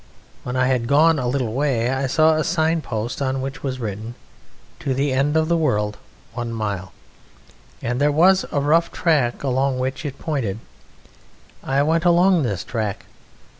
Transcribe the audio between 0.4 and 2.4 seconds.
When I had gone a little way I saw